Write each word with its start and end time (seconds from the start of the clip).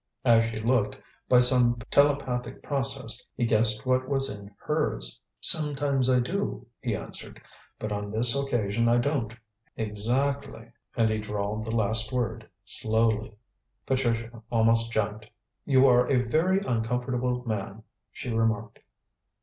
As 0.25 0.45
she 0.45 0.57
looked, 0.57 0.97
by 1.29 1.37
some 1.37 1.77
telepathic 1.91 2.63
process 2.63 3.27
he 3.35 3.45
guessed 3.45 3.85
what 3.85 4.09
was 4.09 4.31
in 4.35 4.49
hers. 4.59 5.21
"Sometimes 5.39 6.09
I 6.09 6.19
do," 6.19 6.65
he 6.81 6.95
answered; 6.95 7.39
"but 7.77 7.91
on 7.91 8.09
this 8.09 8.35
occasion 8.35 8.89
I 8.89 8.97
don't 8.97 9.31
exactly" 9.77 10.71
and 10.97 11.07
he 11.11 11.19
drawled 11.19 11.65
the 11.65 11.75
last 11.75 12.11
word 12.11 12.49
slowly. 12.65 13.35
Patricia 13.85 14.41
almost 14.49 14.91
jumped. 14.91 15.27
"You 15.65 15.85
are 15.85 16.09
a 16.09 16.23
very 16.27 16.61
uncomfortable 16.65 17.43
man," 17.45 17.83
she 18.11 18.31
remarked. 18.31 18.79